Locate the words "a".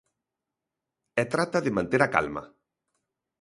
2.03-2.11